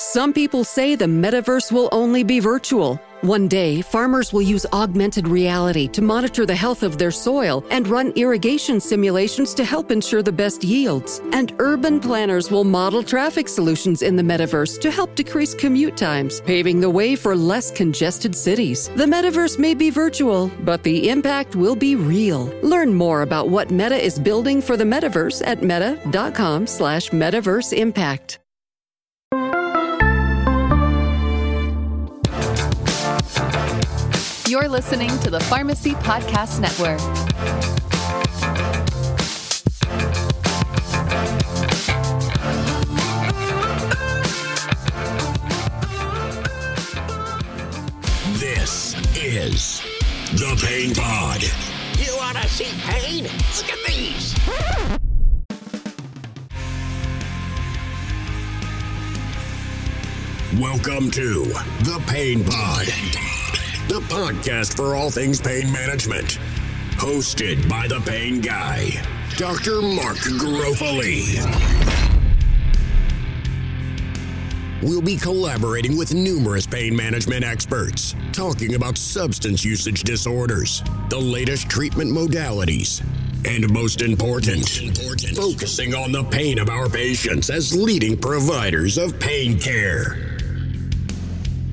[0.00, 2.98] Some people say the metaverse will only be virtual.
[3.20, 7.86] One day, farmers will use augmented reality to monitor the health of their soil and
[7.86, 11.20] run irrigation simulations to help ensure the best yields.
[11.34, 16.40] And urban planners will model traffic solutions in the metaverse to help decrease commute times,
[16.40, 18.88] paving the way for less congested cities.
[18.96, 22.46] The metaverse may be virtual, but the impact will be real.
[22.62, 28.39] Learn more about what Meta is building for the metaverse at meta.com slash metaverse impact.
[34.50, 36.98] You're listening to the Pharmacy Podcast Network.
[48.40, 49.82] This is
[50.32, 51.44] the Pain Pod.
[51.96, 53.28] You want to see pain?
[53.56, 54.34] Look at these.
[60.60, 61.44] Welcome to
[61.84, 62.88] the Pain Pod,
[63.90, 66.38] the podcast for all things pain management.
[66.92, 68.90] Hosted by the Pain Guy,
[69.36, 69.82] Dr.
[69.82, 71.34] Mark Garofoli.
[74.80, 81.68] We'll be collaborating with numerous pain management experts, talking about substance usage disorders, the latest
[81.68, 83.04] treatment modalities,
[83.44, 84.68] and most important,
[85.34, 90.29] focusing on the pain of our patients as leading providers of pain care.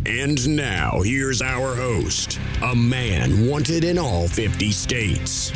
[0.07, 5.51] And now, here's our host, a man wanted in all 50 states,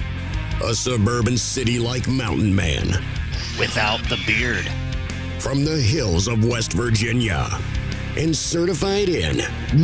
[0.62, 2.88] a suburban city like mountain man
[3.58, 4.66] Without the beard.
[5.40, 7.48] from the hills of West Virginia
[8.18, 9.38] and certified in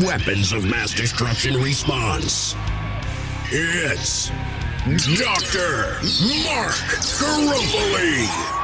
[0.05, 2.53] weapons of mass destruction response.
[3.49, 4.27] It's
[5.17, 5.95] Dr.
[6.43, 6.75] Mark
[7.15, 8.56] Garofoli.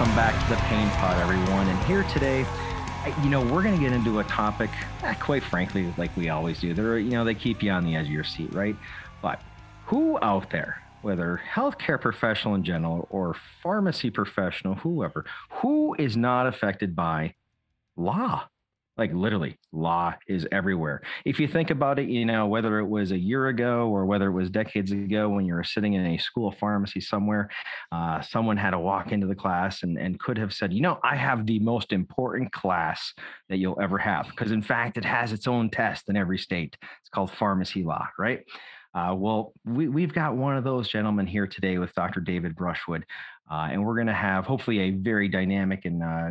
[0.00, 1.68] Welcome back to the Pain Pod, everyone.
[1.68, 2.46] And here today,
[3.22, 4.70] you know, we're going to get into a topic,
[5.02, 6.72] eh, quite frankly, like we always do.
[6.72, 8.74] They're, you know, they keep you on the edge of your seat, right?
[9.20, 9.42] But
[9.84, 16.46] who out there, whether healthcare professional in general or pharmacy professional, whoever, who is not
[16.46, 17.34] affected by
[17.94, 18.44] law?
[19.00, 21.00] Like literally, law is everywhere.
[21.24, 24.26] If you think about it, you know, whether it was a year ago or whether
[24.26, 27.48] it was decades ago when you were sitting in a school pharmacy somewhere,
[27.92, 30.98] uh, someone had to walk into the class and, and could have said, you know,
[31.02, 33.14] I have the most important class
[33.48, 34.28] that you'll ever have.
[34.28, 36.76] Because in fact, it has its own test in every state.
[36.82, 38.44] It's called pharmacy law, right?
[38.92, 42.20] Uh, well, we, we've got one of those gentlemen here today with Dr.
[42.20, 43.04] David Brushwood.
[43.50, 46.30] Uh, and we're going to have hopefully a very dynamic and uh,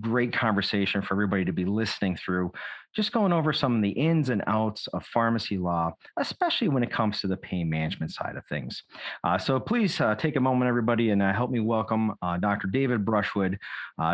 [0.00, 2.52] great conversation for everybody to be listening through,
[2.94, 6.90] just going over some of the ins and outs of pharmacy law, especially when it
[6.90, 8.84] comes to the pain management side of things.
[9.24, 12.68] Uh, so please uh, take a moment, everybody, and uh, help me welcome uh, Dr.
[12.68, 13.58] David Brushwood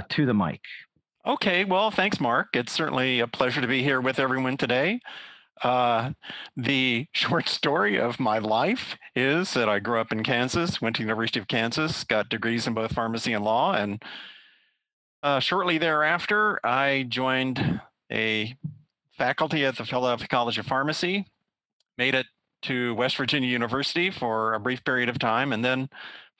[0.08, 0.60] to the mic.
[1.26, 2.54] Okay, well, thanks, Mark.
[2.54, 5.00] It's certainly a pleasure to be here with everyone today.
[5.62, 6.12] Uh,
[6.56, 11.02] the short story of my life is that I grew up in Kansas, went to
[11.02, 14.02] University of Kansas, got degrees in both pharmacy and law, and
[15.22, 17.80] uh, shortly thereafter, I joined
[18.12, 18.54] a
[19.16, 21.26] faculty at the Philadelphia College of Pharmacy,
[21.98, 22.26] made it
[22.62, 25.88] to West Virginia University for a brief period of time, and then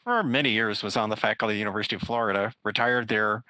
[0.05, 3.43] for many years was on the faculty of the University of Florida, retired there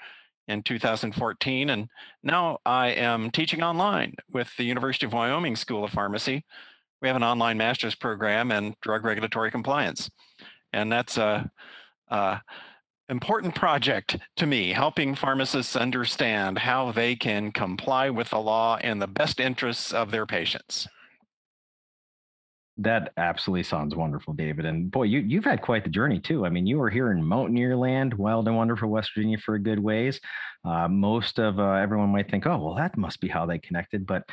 [0.49, 1.71] in 2014.
[1.71, 1.89] And
[2.23, 6.45] now I am teaching online with the University of Wyoming School of Pharmacy.
[7.03, 10.11] We have an online master's program in drug regulatory compliance.
[10.73, 11.51] And that's a,
[12.09, 12.41] a
[13.09, 18.99] important project to me, helping pharmacists understand how they can comply with the law in
[18.99, 20.89] the best interests of their patients.
[22.79, 24.67] That absolutely sounds wonderful, David.
[24.67, 26.45] And boy, you, you've had quite the journey too.
[26.45, 29.63] I mean, you were here in Mountaineer Land, wild and wonderful West Virginia for a
[29.63, 30.21] good ways.
[30.63, 34.07] Uh, most of uh, everyone might think, oh, well, that must be how they connected.
[34.07, 34.25] But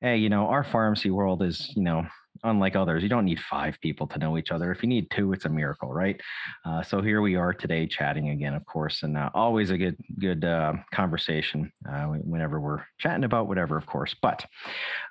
[0.00, 2.06] hey, you know, our pharmacy world is, you know,
[2.44, 3.02] unlike others.
[3.02, 4.70] You don't need five people to know each other.
[4.72, 6.20] If you need two, it's a miracle, right?
[6.64, 9.96] Uh, so here we are today, chatting again, of course, and uh, always a good,
[10.18, 14.14] good uh, conversation uh, whenever we're chatting about whatever, of course.
[14.20, 14.44] But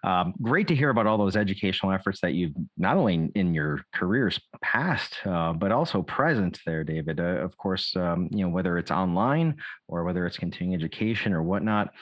[0.03, 3.83] um, great to hear about all those educational efforts that you've not only in your
[3.94, 7.19] careers past, uh, but also present there, David.
[7.19, 9.57] Uh, of course, um, you know whether it's online
[9.88, 11.94] or whether it's continuing education or whatnot.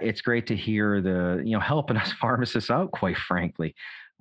[0.00, 3.74] It's great to hear the you know helping us pharmacists out, quite frankly.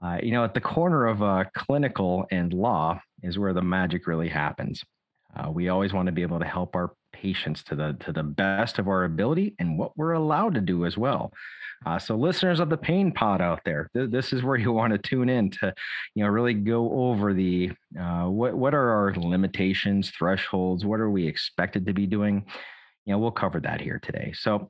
[0.03, 4.07] Uh, you know, at the corner of uh, clinical and law is where the magic
[4.07, 4.83] really happens.
[5.36, 8.24] Uh, we always want to be able to help our patients to the to the
[8.24, 11.31] best of our ability and what we're allowed to do as well.
[11.86, 14.94] Uh, so, listeners of the Pain Pod out there, th- this is where you want
[14.94, 15.74] to tune in to,
[16.15, 21.09] you know, really go over the uh, what what are our limitations, thresholds, what are
[21.09, 22.45] we expected to be doing.
[23.06, 24.33] You know, we'll cover that here today.
[24.36, 24.69] So,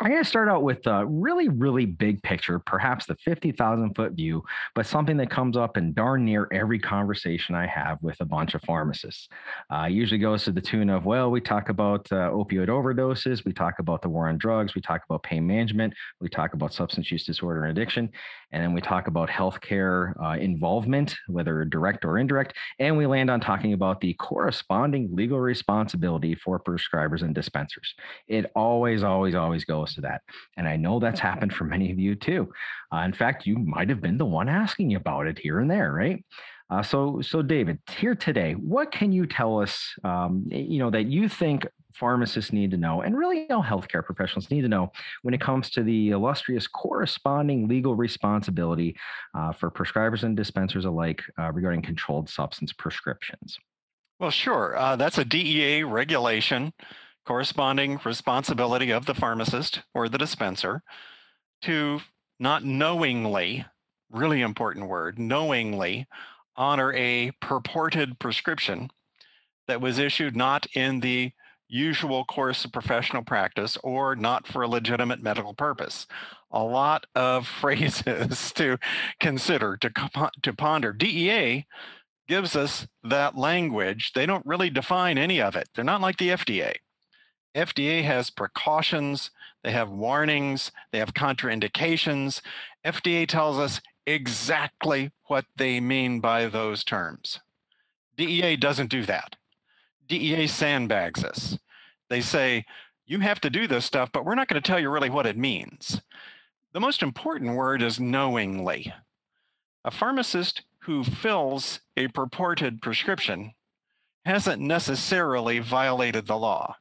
[0.00, 4.12] I'm going to start out with a really, really big picture, perhaps the 50,000 foot
[4.12, 4.42] view,
[4.74, 8.54] but something that comes up in darn near every conversation I have with a bunch
[8.54, 9.28] of pharmacists.
[9.70, 13.52] Uh, usually goes to the tune of, well, we talk about uh, opioid overdoses, we
[13.52, 17.10] talk about the war on drugs, we talk about pain management, we talk about substance
[17.10, 18.10] use disorder and addiction,
[18.50, 23.30] and then we talk about healthcare uh, involvement, whether direct or indirect, and we land
[23.30, 27.94] on talking about the corresponding legal responsibility for prescribers and dispensers.
[28.28, 30.22] It always, always, always goes to that.
[30.56, 32.52] And I know that's happened for many of you too.
[32.92, 35.92] Uh, in fact, you might have been the one asking about it here and there,
[35.92, 36.24] right?
[36.70, 41.04] Uh, so, so David, here today, what can you tell us, um, you know, that
[41.04, 44.90] you think pharmacists need to know, and really all healthcare professionals need to know
[45.20, 48.96] when it comes to the illustrious corresponding legal responsibility
[49.34, 53.58] uh, for prescribers and dispensers alike uh, regarding controlled substance prescriptions?
[54.18, 54.76] Well, sure.
[54.76, 56.72] Uh, that's a DEA regulation
[57.24, 60.82] corresponding responsibility of the pharmacist or the dispenser
[61.62, 62.00] to
[62.38, 63.64] not knowingly,
[64.10, 66.06] really important word, knowingly
[66.56, 68.90] honor a purported prescription
[69.68, 71.32] that was issued not in the
[71.68, 76.06] usual course of professional practice or not for a legitimate medical purpose.
[76.50, 78.78] A lot of phrases to
[79.20, 79.90] consider, to,
[80.42, 80.92] to ponder.
[80.92, 81.64] DEA
[82.28, 84.12] gives us that language.
[84.14, 85.68] They don't really define any of it.
[85.74, 86.74] They're not like the FDA.
[87.54, 89.30] FDA has precautions,
[89.62, 92.40] they have warnings, they have contraindications.
[92.84, 97.40] FDA tells us exactly what they mean by those terms.
[98.16, 99.36] DEA doesn't do that.
[100.08, 101.58] DEA sandbags us.
[102.08, 102.64] They say,
[103.06, 105.26] you have to do this stuff, but we're not going to tell you really what
[105.26, 106.00] it means.
[106.72, 108.92] The most important word is knowingly.
[109.84, 113.52] A pharmacist who fills a purported prescription
[114.24, 116.76] hasn't necessarily violated the law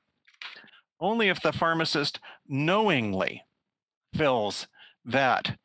[1.01, 3.44] only if the pharmacist knowingly
[4.15, 4.68] fills
[5.03, 5.57] that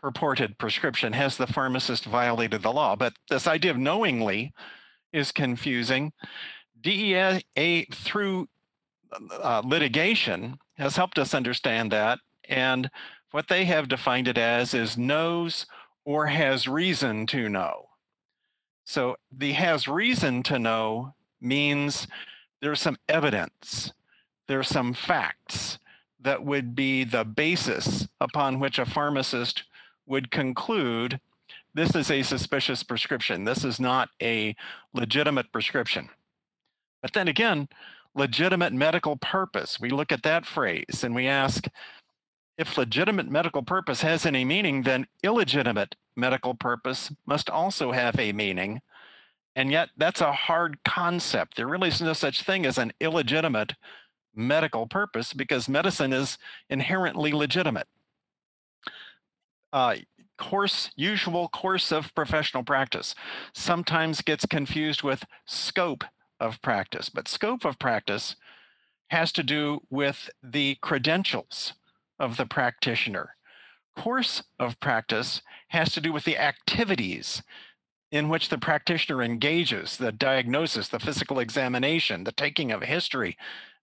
[0.00, 2.94] purported prescription has the pharmacist violated the law.
[2.94, 4.52] But this idea of knowingly
[5.12, 6.12] is confusing.
[6.80, 8.48] DEA through
[9.42, 12.20] uh, litigation has helped us understand that.
[12.48, 12.90] And
[13.32, 15.66] what they have defined it as is knows
[16.04, 17.88] or has reason to know.
[18.84, 22.06] So the has reason to know means
[22.62, 23.92] there's some evidence
[24.48, 25.78] there are some facts
[26.20, 29.64] that would be the basis upon which a pharmacist
[30.06, 31.20] would conclude
[31.74, 33.44] this is a suspicious prescription.
[33.44, 34.56] This is not a
[34.94, 36.08] legitimate prescription.
[37.02, 37.68] But then again,
[38.14, 41.66] legitimate medical purpose, we look at that phrase and we ask
[42.56, 48.32] if legitimate medical purpose has any meaning, then illegitimate medical purpose must also have a
[48.32, 48.80] meaning.
[49.54, 51.56] And yet, that's a hard concept.
[51.56, 53.74] There really is no such thing as an illegitimate
[54.36, 56.38] medical purpose because medicine is
[56.68, 57.88] inherently legitimate.
[59.72, 59.96] Uh,
[60.36, 63.14] course, usual course of professional practice
[63.54, 66.04] sometimes gets confused with scope
[66.38, 68.36] of practice, but scope of practice
[69.10, 71.74] has to do with the credentials
[72.18, 73.36] of the practitioner.
[73.96, 77.42] Course of practice has to do with the activities
[78.12, 83.36] in which the practitioner engages the diagnosis, the physical examination, the taking of history,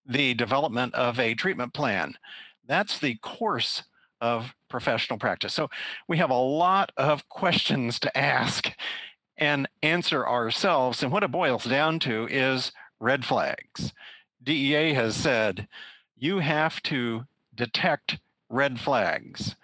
[0.05, 2.17] the development of a treatment plan.
[2.65, 3.83] That's the course
[4.21, 5.53] of professional practice.
[5.53, 5.69] So
[6.07, 8.71] we have a lot of questions to ask
[9.37, 11.03] and answer ourselves.
[11.03, 13.93] And what it boils down to is red flags.
[14.41, 15.67] DEA has said
[16.17, 18.19] you have to detect
[18.49, 19.55] red flags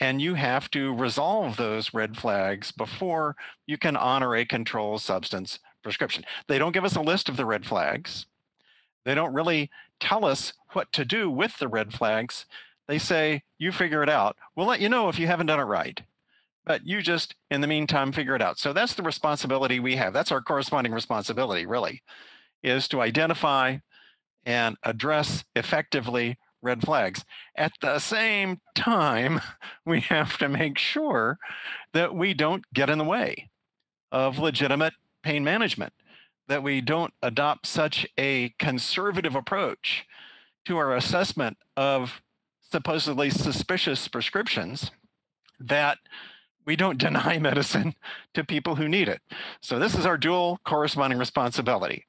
[0.00, 3.36] and you have to resolve those red flags before
[3.66, 6.24] you can honor a controlled substance prescription.
[6.46, 8.26] They don't give us a list of the red flags.
[9.04, 12.46] They don't really tell us what to do with the red flags.
[12.86, 14.36] They say, you figure it out.
[14.56, 16.00] We'll let you know if you haven't done it right.
[16.64, 18.58] But you just, in the meantime, figure it out.
[18.58, 20.12] So that's the responsibility we have.
[20.12, 22.02] That's our corresponding responsibility, really,
[22.62, 23.78] is to identify
[24.44, 27.24] and address effectively red flags.
[27.56, 29.40] At the same time,
[29.84, 31.38] we have to make sure
[31.92, 33.50] that we don't get in the way
[34.12, 35.92] of legitimate pain management
[36.48, 40.06] that we don't adopt such a conservative approach
[40.64, 42.20] to our assessment of
[42.70, 44.90] supposedly suspicious prescriptions
[45.60, 45.98] that
[46.64, 47.94] we don't deny medicine
[48.34, 49.20] to people who need it.
[49.60, 52.06] So, this is our dual corresponding responsibility.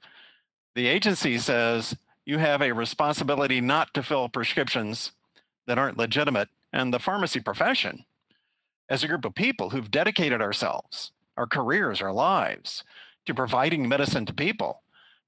[0.75, 5.11] The agency says you have a responsibility not to fill prescriptions
[5.67, 6.49] that aren't legitimate.
[6.71, 8.05] And the pharmacy profession,
[8.87, 12.83] as a group of people who've dedicated ourselves, our careers, our lives,
[13.29, 14.81] to providing medicine to people,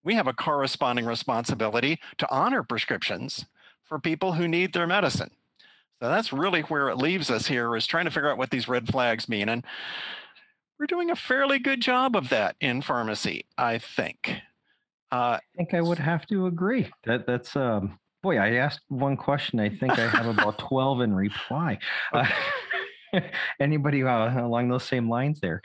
[0.03, 3.45] we have a corresponding responsibility to honor prescriptions
[3.83, 5.31] for people who need their medicine.
[6.01, 8.67] So that's really where it leaves us here is trying to figure out what these
[8.67, 9.47] red flags mean.
[9.47, 9.63] And
[10.79, 14.37] we're doing a fairly good job of that in pharmacy, I think.
[15.11, 16.89] Uh, I think I would have to agree.
[17.05, 18.37] That that's um, boy.
[18.37, 19.59] I asked one question.
[19.59, 21.77] I think I have about twelve in reply.
[22.13, 22.25] Uh,
[23.59, 25.61] anybody uh, along those same lines there?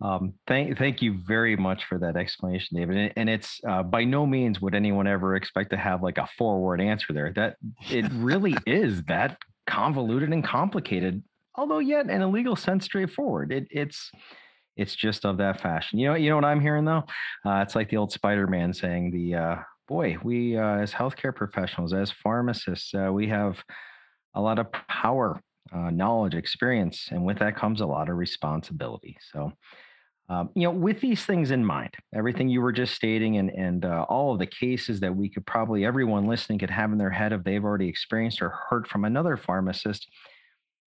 [0.00, 2.96] Um, thank, thank you very much for that explanation, David.
[2.96, 6.28] And, and it's uh, by no means would anyone ever expect to have like a
[6.38, 7.32] four-word answer there.
[7.34, 7.56] That
[7.90, 11.22] it really is that convoluted and complicated,
[11.56, 13.52] although yet in a legal sense straightforward.
[13.52, 14.10] It, it's
[14.76, 15.98] it's just of that fashion.
[15.98, 17.02] You know, you know what I'm hearing though?
[17.44, 19.56] Uh, it's like the old Spider-Man saying, "The uh,
[19.88, 23.62] boy, we uh, as healthcare professionals, as pharmacists, uh, we have
[24.34, 29.16] a lot of power, uh, knowledge, experience, and with that comes a lot of responsibility."
[29.32, 29.52] So,
[30.28, 33.84] um, you know, with these things in mind, everything you were just stating, and and
[33.84, 37.10] uh, all of the cases that we could probably everyone listening could have in their
[37.10, 40.08] head if they've already experienced or heard from another pharmacist,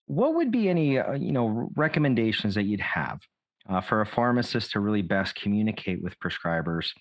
[0.05, 3.19] what would be any uh, you know recommendations that you'd have
[3.69, 6.91] uh, for a pharmacist to really best communicate with prescribers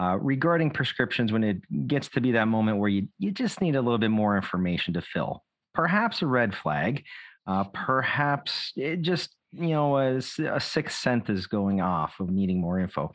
[0.00, 3.76] uh, regarding prescriptions when it gets to be that moment where you you just need
[3.76, 7.04] a little bit more information to fill, perhaps a red flag,
[7.46, 12.60] uh, perhaps it just you know, a, a sixth sense is going off of needing
[12.60, 13.12] more info.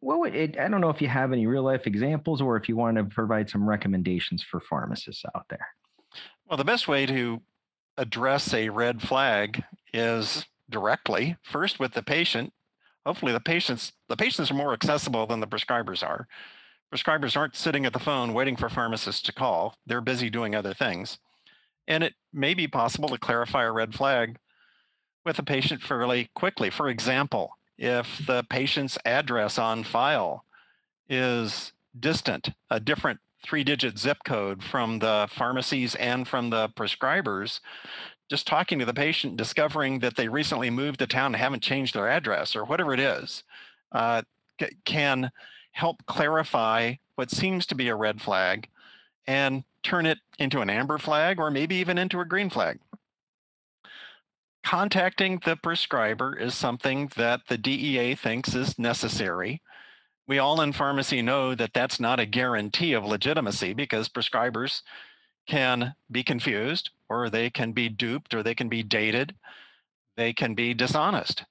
[0.00, 2.68] What would it, I don't know if you have any real life examples or if
[2.68, 5.66] you want to provide some recommendations for pharmacists out there.
[6.46, 7.40] Well, the best way to
[7.96, 12.52] address a red flag is directly, first with the patient.
[13.06, 16.26] Hopefully the patients the patients are more accessible than the prescribers are.
[16.94, 19.76] Prescribers aren't sitting at the phone waiting for pharmacists to call.
[19.86, 21.18] They're busy doing other things.
[21.86, 24.38] And it may be possible to clarify a red flag
[25.24, 26.70] with a patient fairly quickly.
[26.70, 30.44] For example, if the patient's address on file
[31.08, 37.60] is distant, a different three digit zip code from the pharmacies and from the prescribers,
[38.30, 41.94] just talking to the patient, discovering that they recently moved to town and haven't changed
[41.94, 43.44] their address or whatever it is,
[43.92, 44.22] uh,
[44.60, 45.30] c- can
[45.72, 48.68] help clarify what seems to be a red flag
[49.26, 52.78] and turn it into an amber flag or maybe even into a green flag
[54.64, 59.60] contacting the prescriber is something that the DEA thinks is necessary.
[60.26, 64.80] We all in pharmacy know that that's not a guarantee of legitimacy because prescribers
[65.46, 69.34] can be confused or they can be duped or they can be dated.
[70.16, 71.44] They can be dishonest.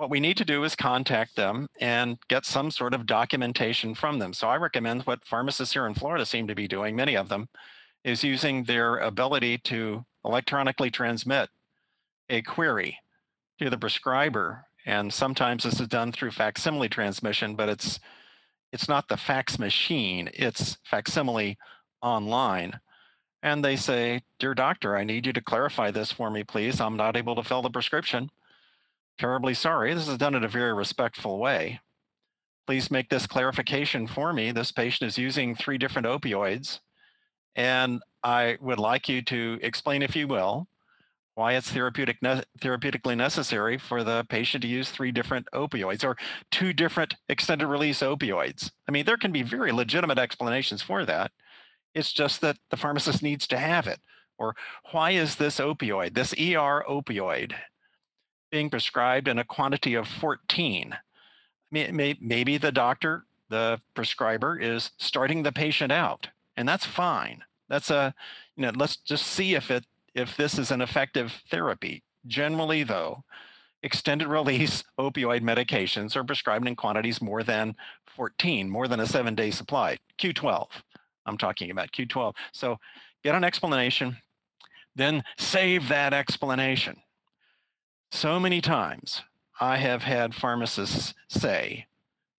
[0.00, 4.18] What we need to do is contact them and get some sort of documentation from
[4.18, 4.32] them.
[4.32, 7.50] So I recommend what pharmacists here in Florida seem to be doing, many of them,
[8.02, 11.50] is using their ability to electronically transmit
[12.30, 12.96] a query
[13.58, 14.64] to the prescriber.
[14.86, 18.00] And sometimes this is done through facsimile transmission, but it's
[18.72, 21.58] it's not the fax machine, it's facsimile
[22.00, 22.80] online.
[23.42, 26.80] And they say, Dear doctor, I need you to clarify this for me, please.
[26.80, 28.30] I'm not able to fill the prescription.
[29.20, 29.92] Terribly sorry.
[29.92, 31.80] This is done in a very respectful way.
[32.66, 34.50] Please make this clarification for me.
[34.50, 36.80] This patient is using three different opioids.
[37.54, 40.68] And I would like you to explain, if you will,
[41.34, 46.16] why it's therapeutic ne- therapeutically necessary for the patient to use three different opioids or
[46.50, 48.70] two different extended release opioids.
[48.88, 51.30] I mean, there can be very legitimate explanations for that.
[51.94, 54.00] It's just that the pharmacist needs to have it.
[54.38, 54.56] Or
[54.92, 57.52] why is this opioid, this ER opioid,
[58.50, 60.96] being prescribed in a quantity of 14?
[61.70, 67.44] Maybe the doctor, the prescriber, is starting the patient out, and that's fine.
[67.68, 68.14] That's a,
[68.56, 72.02] you know, let's just see if it if this is an effective therapy.
[72.26, 73.24] Generally, though,
[73.82, 77.74] extended release opioid medications are prescribed in quantities more than
[78.16, 79.98] 14, more than a seven day supply.
[80.18, 80.66] Q12,
[81.26, 82.34] I'm talking about Q12.
[82.52, 82.78] So
[83.22, 84.16] get an explanation,
[84.96, 86.96] then save that explanation.
[88.10, 89.22] So many times
[89.60, 91.86] I have had pharmacists say,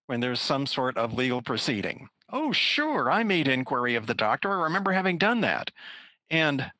[0.08, 4.52] when there's some sort of legal proceeding, oh, sure, I made inquiry of the doctor.
[4.52, 5.72] I remember having done that.
[6.30, 6.72] And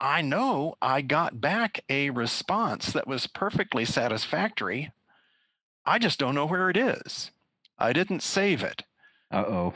[0.00, 4.90] I know I got back a response that was perfectly satisfactory.
[5.86, 7.30] I just don't know where it is.
[7.78, 8.82] I didn't save it.
[9.30, 9.74] Uh oh.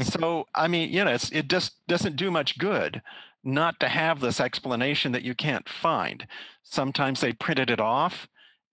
[0.00, 3.02] so, I mean, you know, it just doesn't do much good
[3.46, 6.26] not to have this explanation that you can't find.
[6.62, 8.28] Sometimes they printed it off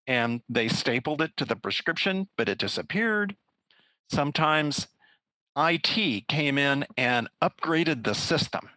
[0.07, 3.35] and they stapled it to the prescription, but it disappeared.
[4.09, 4.87] Sometimes
[5.55, 8.69] IT came in and upgraded the system.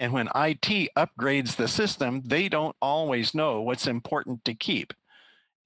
[0.00, 4.94] And when IT upgrades the system, they don't always know what's important to keep.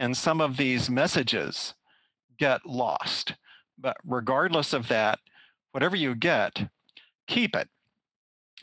[0.01, 1.75] And some of these messages
[2.39, 3.35] get lost.
[3.79, 5.19] But regardless of that,
[5.73, 6.69] whatever you get,
[7.29, 7.69] keep it.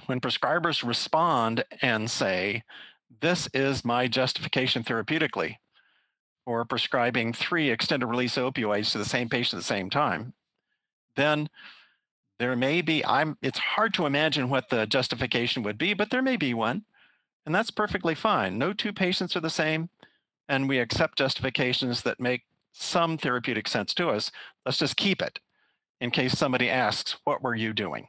[0.05, 2.63] When prescribers respond and say,
[3.21, 5.57] This is my justification therapeutically
[6.45, 10.33] for prescribing three extended release opioids to the same patient at the same time,
[11.15, 11.49] then
[12.39, 16.21] there may be i'm it's hard to imagine what the justification would be but there
[16.21, 16.85] may be one
[17.45, 18.59] and that's perfectly fine.
[18.59, 19.89] No two patients are the same
[20.47, 24.31] and we accept justifications that make some therapeutic sense to us.
[24.65, 25.39] Let's just keep it
[25.99, 28.07] in case somebody asks what were you doing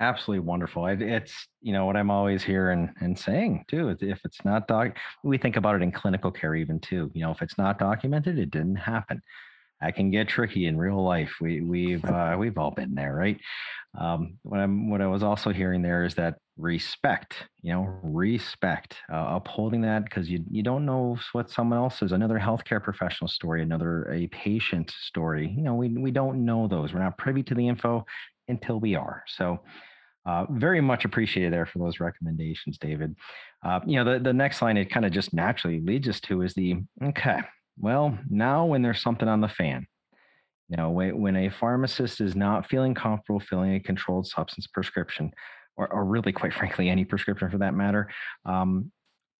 [0.00, 4.66] absolutely wonderful it's you know what i'm always hearing and saying too if it's not
[4.66, 7.78] doc we think about it in clinical care even too you know if it's not
[7.78, 9.22] documented it didn't happen
[9.84, 11.36] that can get tricky in real life.
[11.40, 13.38] We we've uh, we've all been there, right?
[13.98, 18.96] Um, what I'm what I was also hearing there is that respect, you know, respect,
[19.12, 22.12] uh, upholding that because you you don't know what someone else is.
[22.12, 25.52] Another healthcare professional story, another a patient story.
[25.54, 26.94] You know, we we don't know those.
[26.94, 28.06] We're not privy to the info
[28.48, 29.24] until we are.
[29.26, 29.60] So.
[30.26, 33.14] Uh, very much appreciated there for those recommendations, David.
[33.62, 36.40] Uh, you know, the, the next line it kind of just naturally leads us to
[36.40, 37.40] is the okay,
[37.78, 39.86] well, now when there's something on the fan,
[40.68, 45.30] you know, when, when a pharmacist is not feeling comfortable filling a controlled substance prescription,
[45.76, 48.08] or, or really, quite frankly, any prescription for that matter,
[48.44, 48.90] um,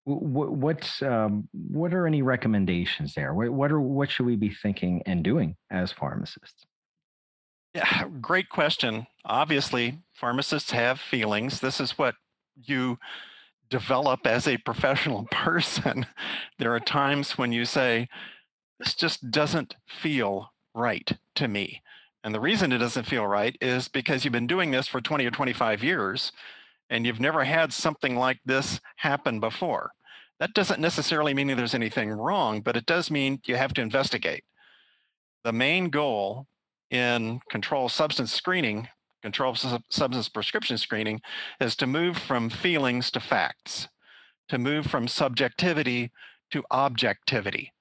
[0.04, 3.32] what what, um, what are any recommendations there?
[3.32, 6.66] What, what are what should we be thinking and doing as pharmacists?
[7.74, 9.06] Yeah, great question.
[9.24, 11.60] Obviously, pharmacists have feelings.
[11.60, 12.14] This is what
[12.56, 12.98] you
[13.68, 16.06] develop as a professional person,
[16.58, 18.08] there are times when you say,
[18.78, 21.82] This just doesn't feel right to me.
[22.22, 25.26] And the reason it doesn't feel right is because you've been doing this for 20
[25.26, 26.32] or 25 years
[26.88, 29.90] and you've never had something like this happen before.
[30.38, 34.44] That doesn't necessarily mean there's anything wrong, but it does mean you have to investigate.
[35.44, 36.46] The main goal
[36.94, 38.88] in control substance screening
[39.24, 41.18] control substance prescription screening
[41.58, 43.88] is to move from feelings to facts,
[44.50, 46.12] to move from subjectivity
[46.50, 47.72] to objectivity.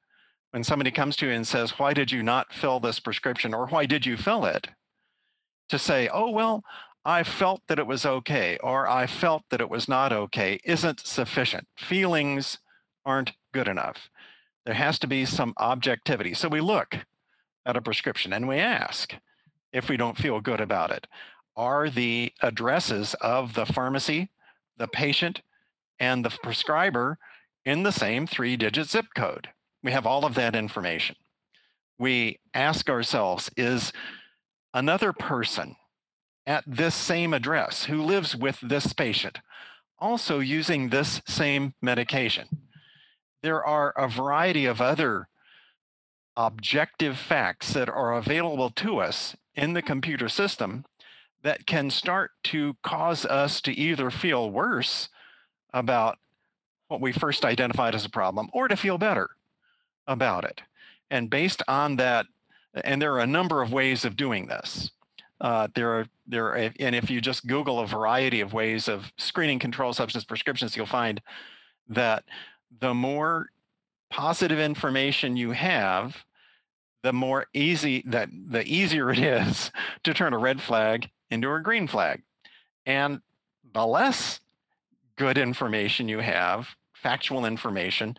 [0.52, 3.68] When somebody comes to you and says, Why did you not fill this prescription or
[3.68, 4.70] why did you fill it?
[5.68, 6.64] To say, Oh, well,
[7.04, 11.02] I felt that it was okay or I felt that it was not okay isn't
[11.06, 11.68] sufficient.
[11.78, 12.60] Feelings
[13.06, 14.10] aren't good enough.
[14.66, 16.34] There has to be some objectivity.
[16.34, 17.00] So we look
[17.66, 19.16] at a prescription and we ask
[19.72, 21.08] if we don't feel good about it
[21.56, 24.30] are the addresses of the pharmacy,
[24.78, 25.42] the patient,
[26.00, 27.18] and the prescriber
[27.66, 29.50] in the same three digit zip code.
[29.84, 31.16] We have all of that information.
[32.00, 33.94] We ask ourselves is
[34.74, 35.76] another person
[36.46, 39.40] at this same address who lives with this patient
[40.04, 42.48] also using this same medication?
[43.42, 45.30] There are a variety of other
[46.36, 50.86] objective facts that are available to us in the computer system
[51.44, 55.10] that can start to cause us to either feel worse
[55.74, 56.18] about
[56.88, 59.32] what we first identified as a problem or to feel better
[60.08, 60.62] about it.
[61.12, 62.26] And based on that,
[62.84, 64.92] and there are a number of ways of doing this.
[65.42, 69.12] Uh, there are there are, and if you just Google a variety of ways of
[69.18, 71.22] screening controlled substance prescriptions, you'll find
[71.90, 72.24] that
[72.80, 73.48] the more
[74.14, 76.24] positive information you have,
[77.02, 79.72] the more easy that the easier it is
[80.04, 82.22] to turn a red flag into a green flag.
[82.86, 83.22] And
[83.74, 84.40] the less
[85.16, 88.16] good information you have, factual information,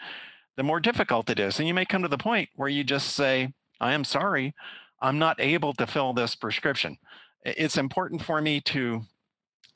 [0.57, 1.61] the more difficult it is.
[1.61, 4.53] And you may come to the point where you just say, I am sorry,
[5.01, 6.99] I'm not able to fill this prescription.
[7.45, 9.03] It's important for me to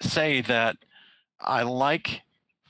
[0.01, 0.77] say that
[1.41, 2.23] I like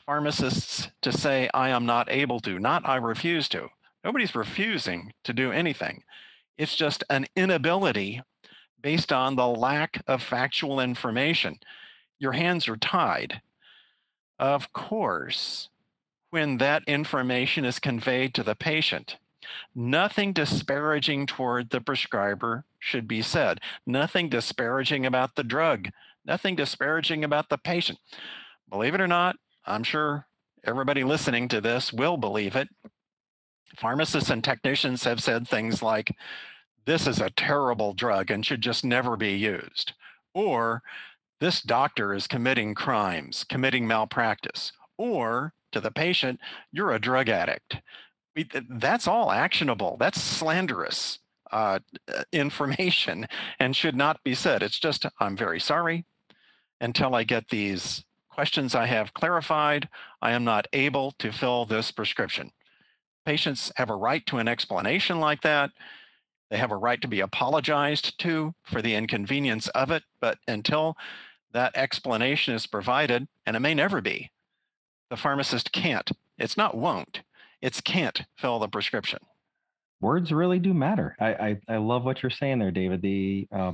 [0.09, 3.69] pharmacists to say, I am not able to, not I refuse to.
[4.03, 6.03] Nobody's refusing to do anything.
[6.57, 8.23] It's just an inability
[8.81, 11.59] based on the lack of factual information.
[12.19, 13.43] Your hands are tied.
[14.39, 15.69] Of course,
[16.31, 19.19] when that information is conveyed to the patient,
[19.75, 23.61] nothing disparaging toward the prescriber should be said.
[23.85, 25.91] Nothing disparaging about the drug,
[26.25, 27.99] nothing disparaging about the patient.
[28.71, 29.37] Believe it or not,
[29.69, 30.27] I'm sure
[30.65, 32.69] everybody listening to this will believe it.
[33.77, 36.17] Pharmacists and technicians have said things like,
[36.87, 39.93] this is a terrible drug and should just never be used.
[40.33, 40.83] Or
[41.39, 44.73] this doctor is committing crimes, committing malpractice.
[44.97, 46.41] Or to the patient,
[46.73, 47.77] you're a drug addict.
[48.71, 49.99] That's all actionable.
[50.01, 51.19] That's slanderous
[51.53, 51.81] uh,
[52.33, 53.29] information
[53.61, 54.63] and should not be said.
[54.63, 56.07] It's just, I'm very sorry.
[56.81, 58.05] Until I get these
[58.39, 59.89] questions I have clarified,
[60.23, 62.53] I am not able to fill this prescription.
[63.27, 65.73] Patients have a right to an explanation like that.
[66.49, 70.05] They have a right to be apologized to for the inconvenience of it.
[70.21, 70.97] But until
[71.51, 74.31] that explanation is provided, and it may never be,
[75.11, 76.09] the pharmacist can't.
[76.39, 77.23] It's not won't,
[77.61, 79.19] it's can't fill the prescription.
[80.01, 81.17] Words really do matter.
[81.19, 83.03] I, I, I love what you're saying there, David.
[83.03, 83.73] The uh,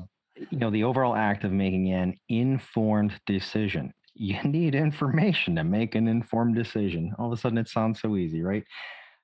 [0.48, 5.94] you know the overall act of making an informed decision you need information to make
[5.94, 7.14] an informed decision.
[7.18, 8.64] All of a sudden, it sounds so easy, right?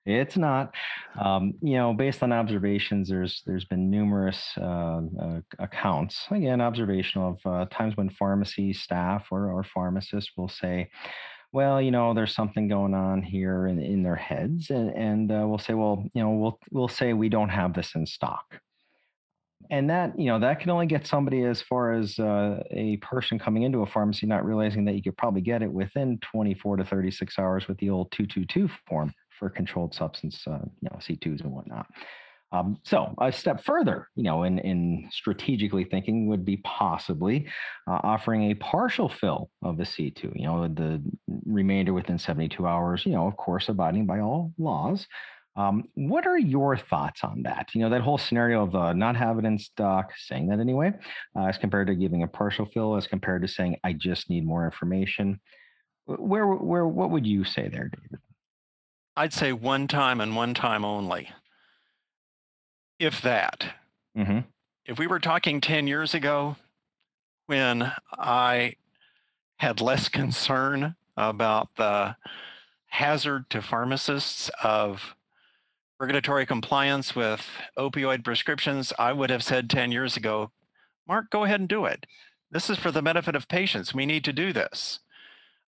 [0.07, 0.74] It's not.
[1.20, 6.24] Um, you know, based on observations, there's there's been numerous uh, uh, accounts.
[6.31, 10.90] Again, observational of uh, times when pharmacy staff or, or pharmacists will say,
[11.53, 15.46] "Well, you know, there's something going on here in, in their heads," and, and uh,
[15.46, 18.61] we'll say, "Well, you know, we'll we'll say we don't have this in stock."
[19.68, 23.38] And that you know that can only get somebody as far as uh, a person
[23.38, 26.85] coming into a pharmacy not realizing that you could probably get it within 24 to
[26.85, 31.53] 36 hours with the old 222 form for controlled substance uh, you know c2s and
[31.53, 31.87] whatnot.
[32.53, 37.46] Um, so a step further you know in, in strategically thinking would be possibly
[37.87, 41.01] uh, offering a partial fill of the c2 you know the
[41.46, 45.07] remainder within 72 hours you know of course abiding by all laws
[45.57, 47.69] um, what are your thoughts on that?
[47.75, 50.93] You know, that whole scenario of uh, not having in stock, saying that anyway,
[51.37, 54.47] uh, as compared to giving a partial fill, as compared to saying I just need
[54.47, 55.41] more information.
[56.07, 58.21] Where, where, what would you say there, David?
[59.17, 61.31] I'd say one time and one time only,
[62.99, 63.67] if that.
[64.17, 64.41] Mm-hmm.
[64.87, 66.57] If we were talking 10 years ago,
[67.47, 68.77] when I
[69.57, 72.17] had less concern about the
[72.87, 75.15] hazard to pharmacists of
[76.01, 77.47] regulatory compliance with
[77.79, 80.51] opioid prescriptions, I would have said 10 years ago,
[81.07, 82.07] Mark, go ahead and do it.
[82.51, 83.95] This is for the benefit of patients.
[83.95, 85.01] We need to do this.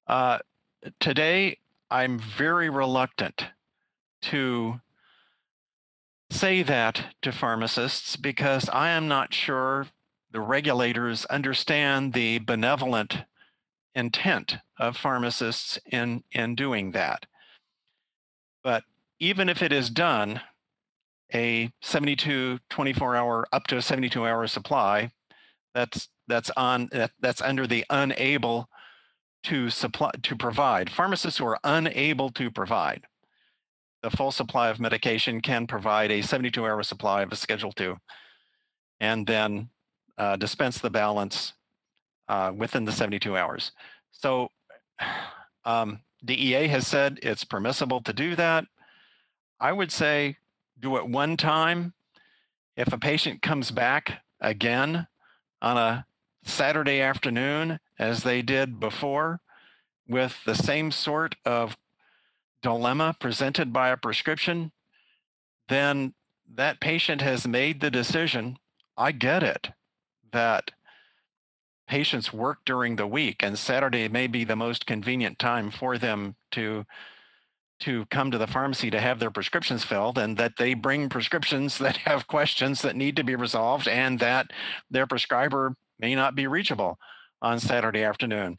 [0.06, 0.38] Uh,
[0.98, 1.58] today,
[1.90, 3.44] I'm very reluctant
[4.22, 4.80] to
[6.30, 9.88] say that to pharmacists because I am not sure
[10.32, 13.18] the regulators understand the benevolent
[13.94, 17.26] intent of pharmacists in, in doing that.
[18.64, 18.84] But
[19.22, 20.40] even if it is done,
[21.32, 25.12] a 72, 24 hour, up to a 72 hour supply,
[25.74, 28.68] that's that's on that, that's under the unable
[29.44, 30.90] to supply to provide.
[30.90, 33.02] Pharmacists who are unable to provide
[34.02, 37.96] the full supply of medication can provide a 72 hour supply of a Schedule 2
[39.00, 39.68] and then
[40.18, 41.52] uh, dispense the balance
[42.28, 43.70] uh, within the 72 hours.
[44.10, 44.48] So
[45.64, 48.64] um, DEA has said it's permissible to do that.
[49.62, 50.38] I would say
[50.80, 51.94] do it one time.
[52.76, 55.06] If a patient comes back again
[55.62, 56.04] on a
[56.42, 59.40] Saturday afternoon as they did before
[60.08, 61.76] with the same sort of
[62.60, 64.72] dilemma presented by a prescription,
[65.68, 66.14] then
[66.52, 68.58] that patient has made the decision.
[68.96, 69.70] I get it
[70.32, 70.72] that
[71.86, 76.34] patients work during the week and Saturday may be the most convenient time for them
[76.50, 76.84] to
[77.82, 81.78] to come to the pharmacy to have their prescriptions filled and that they bring prescriptions
[81.78, 84.50] that have questions that need to be resolved and that
[84.90, 86.98] their prescriber may not be reachable
[87.40, 88.58] on Saturday afternoon.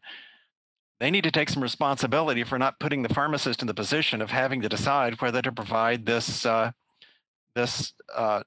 [0.99, 4.29] They need to take some responsibility for not putting the pharmacist in the position of
[4.29, 6.71] having to decide whether to provide this uh,
[7.55, 8.43] this uh,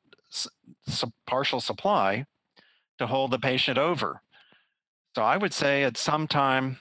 [1.27, 2.27] partial supply
[2.99, 4.21] to hold the patient over.
[5.15, 6.79] So I would say at some time,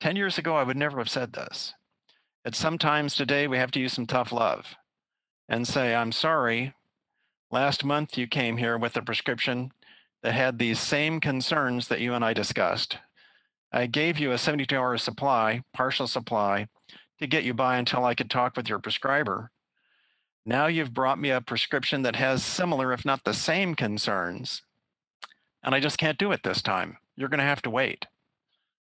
[0.00, 1.74] 10 years ago, I would never have said this
[2.46, 4.76] that sometimes today we have to use some tough love
[5.48, 6.74] and say, I'm sorry,
[7.50, 9.72] last month you came here with a prescription
[10.22, 12.98] that had these same concerns that you and I discussed.
[13.72, 16.68] I gave you a 72 hour supply, partial supply,
[17.18, 19.50] to get you by until I could talk with your prescriber.
[20.44, 24.62] Now you've brought me a prescription that has similar, if not the same concerns,
[25.64, 26.98] and I just can't do it this time.
[27.16, 28.06] You're going to have to wait.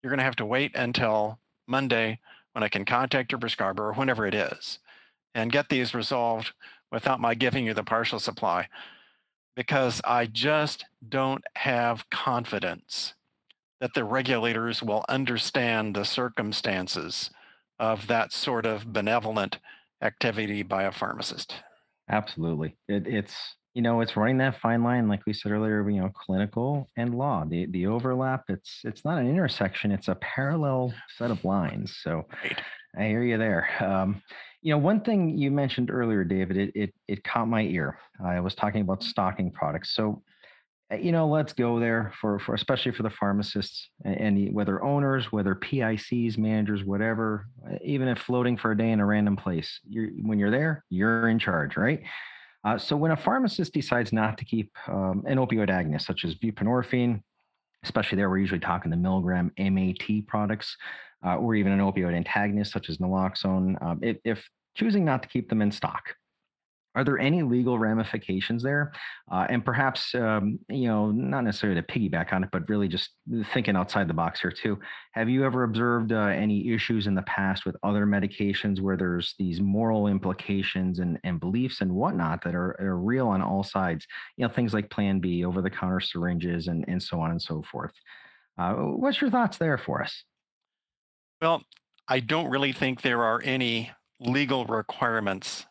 [0.02, 2.18] You're going to have to wait until Monday
[2.52, 4.78] when I can contact your prescriber or whenever it is
[5.34, 6.52] and get these resolved
[6.90, 8.68] without my giving you the partial supply
[9.56, 13.14] because I just don't have confidence
[13.80, 17.30] that the regulators will understand the circumstances
[17.78, 19.58] of that sort of benevolent
[20.00, 21.54] activity by a pharmacist.
[22.08, 22.76] Absolutely.
[22.88, 23.34] It, it's
[23.74, 27.14] you know it's running that fine line like we said earlier you know clinical and
[27.14, 31.96] law the the overlap it's it's not an intersection it's a parallel set of lines
[32.02, 32.60] so right.
[32.96, 34.22] i hear you there um,
[34.64, 37.98] You know, one thing you mentioned earlier, David, it it, it caught my ear.
[38.24, 39.92] I was talking about stocking products.
[39.92, 40.22] So,
[40.92, 45.32] uh, you know, let's go there for for especially for the pharmacists and whether owners,
[45.32, 49.80] whether PICs, managers, whatever, uh, even if floating for a day in a random place,
[49.88, 52.02] you're when you're there, you're in charge, right?
[52.64, 56.34] Uh, so when a pharmacist decides not to keep um, an opioid agonist such as
[56.34, 57.20] buprenorphine,
[57.82, 60.76] especially there we're usually talking the milligram MAT products,
[61.24, 65.28] uh, or even an opioid antagonist such as naloxone, um, if, if choosing not to
[65.28, 66.14] keep them in stock.
[66.94, 68.92] Are there any legal ramifications there?
[69.30, 73.10] Uh, and perhaps, um, you know, not necessarily to piggyback on it, but really just
[73.54, 74.78] thinking outside the box here too.
[75.12, 79.34] Have you ever observed uh, any issues in the past with other medications where there's
[79.38, 84.06] these moral implications and, and beliefs and whatnot that are, are real on all sides?
[84.36, 87.40] You know, things like Plan B, over the counter syringes, and, and so on and
[87.40, 87.92] so forth.
[88.58, 90.24] Uh, what's your thoughts there for us?
[91.40, 91.62] Well,
[92.06, 95.66] I don't really think there are any legal requirements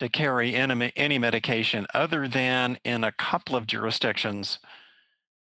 [0.00, 4.58] to carry any, medication other than in a couple of jurisdictions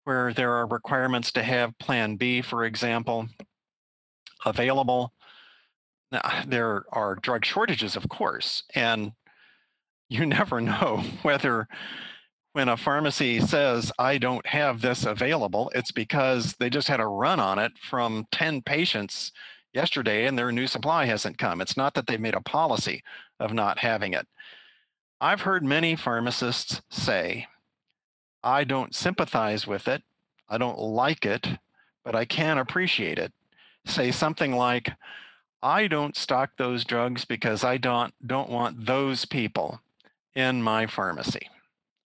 [0.05, 3.29] where there are requirements to have Plan B, for example,
[4.47, 5.13] available.
[6.11, 9.13] Now, there are drug shortages, of course, and
[10.09, 11.69] you never know whether
[12.55, 17.07] when a pharmacy says, I don't have this available, it's because they just had a
[17.07, 19.31] run on it from 10 patients
[19.75, 21.61] yesterday and their new supply hasn't come.
[21.61, 23.03] It's not that they've made a policy
[23.39, 24.27] of not having it.
[25.21, 27.47] I've heard many pharmacists say,
[28.43, 30.03] I don't sympathize with it,
[30.49, 31.47] I don't like it,
[32.05, 33.33] but I can appreciate it.
[33.85, 34.91] Say something like,
[35.63, 39.81] I don't stock those drugs because I don't don't want those people
[40.35, 41.49] in my pharmacy.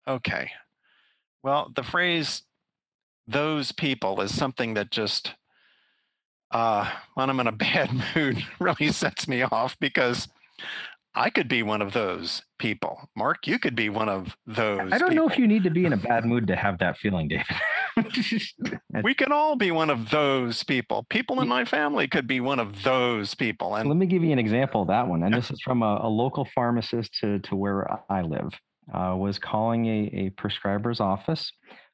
[0.07, 0.51] Okay.
[1.43, 2.43] Well, the phrase
[3.27, 5.33] those people is something that just
[6.51, 10.27] uh, when I'm in a bad mood, really sets me off because
[11.13, 13.09] I could be one of those people.
[13.15, 14.79] Mark, you could be one of those.
[14.91, 15.15] I don't people.
[15.15, 17.45] know if you need to be in a bad mood to have that feeling, David.
[19.03, 21.05] we can all be one of those people.
[21.09, 23.75] People in my family could be one of those people.
[23.75, 25.23] And let me give you an example of that one.
[25.23, 28.53] And this is from a, a local pharmacist to, to where I live.
[28.91, 31.51] Uh, was calling a, a prescriber's office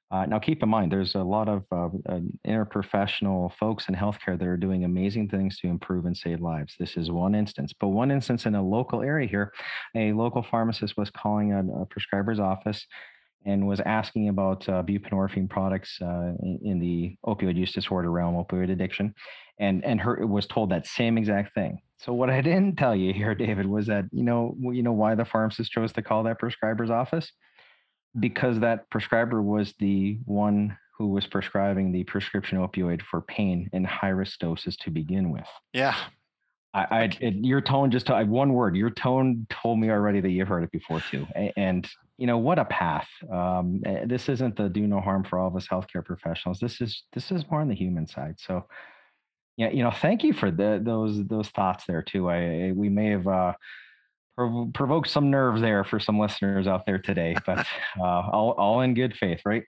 [0.10, 4.39] uh, now, keep in mind, there's a lot of uh, uh, interprofessional folks in healthcare
[4.39, 6.76] that are doing amazing things to improve and save lives.
[6.80, 9.52] This is one instance, but one instance in a local area here,
[9.96, 12.88] a local pharmacist was calling a, a prescriber's office
[13.46, 18.36] and was asking about uh, buprenorphine products uh, in, in, the opioid use disorder realm,
[18.36, 19.13] opioid addiction,
[19.60, 21.80] and and her was told that same exact thing.
[21.98, 25.15] So what I didn't tell you here, David, was that you know you know why
[25.15, 27.32] the pharmacist chose to call that prescriber's office
[28.20, 33.84] because that prescriber was the one who was prescribing the prescription opioid for pain in
[33.84, 35.48] high risk doses to begin with.
[35.74, 35.96] Yeah.
[36.74, 38.76] I, I it, your tone just I, one word.
[38.76, 41.28] Your tone told me already that you've heard it before too.
[41.56, 43.08] And you know what a path.
[43.32, 46.60] Um, eh, this isn't the do no harm for all of us healthcare professionals.
[46.60, 48.36] This is this is more on the human side.
[48.38, 48.65] So,
[49.56, 52.30] yeah, you know, thank you for the, those those thoughts there too.
[52.30, 53.54] I we may have uh,
[54.38, 57.65] prov- provoked some nerves there for some listeners out there today, but
[58.00, 59.63] uh, all, all in good faith, right?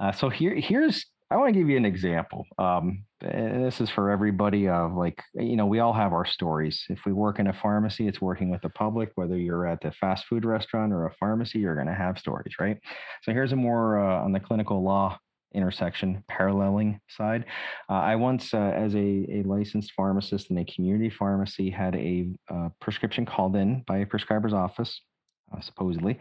[0.00, 2.44] Uh, so here, here's I want to give you an example.
[2.58, 6.84] Um, this is for everybody of like, you know, we all have our stories.
[6.90, 9.92] If we work in a pharmacy, it's working with the public, whether you're at the
[9.92, 12.76] fast food restaurant or a pharmacy, you're going to have stories, right?
[13.22, 15.18] So here's a more uh, on the clinical law
[15.54, 17.44] intersection paralleling side.
[17.88, 22.28] Uh, I once, uh, as a, a licensed pharmacist in a community pharmacy, had a
[22.52, 25.00] uh, prescription called in by a prescriber's office,
[25.54, 26.18] uh, supposedly,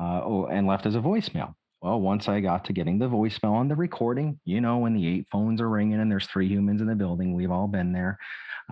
[0.00, 1.54] uh, oh, and left as a voicemail.
[1.82, 5.06] Well, once I got to getting the voicemail on the recording, you know, when the
[5.06, 8.18] eight phones are ringing and there's three humans in the building, we've all been there.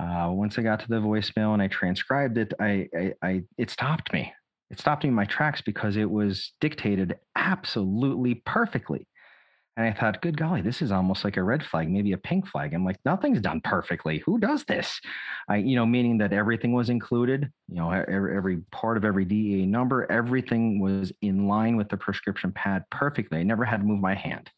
[0.01, 3.69] Uh, once I got to the voicemail and I transcribed it, I, I, I it
[3.71, 4.33] stopped me.
[4.71, 9.09] It stopped me in my tracks because it was dictated absolutely perfectly.
[9.77, 12.47] And I thought, good golly, this is almost like a red flag, maybe a pink
[12.47, 12.75] flag.
[12.75, 14.19] I'm like, nothing's done perfectly.
[14.27, 15.01] Who does this?
[15.49, 19.25] I, you know, meaning that everything was included, you know, every, every part of every
[19.25, 23.39] DEA number, everything was in line with the prescription pad perfectly.
[23.39, 24.51] I never had to move my hand.